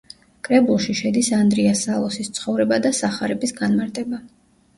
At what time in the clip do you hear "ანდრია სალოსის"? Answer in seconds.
1.39-2.33